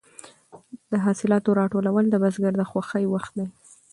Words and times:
د 0.91 0.93
حاصلاتو 1.05 1.57
راټولول 1.59 2.05
د 2.09 2.15
بزګر 2.23 2.53
د 2.57 2.63
خوښۍ 2.69 3.03
وخت 3.13 3.31
دی. 3.39 3.47